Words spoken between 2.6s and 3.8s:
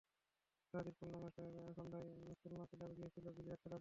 ক্লাবে গিয়েছি বিলিয়ার্ড খেলার জন্য।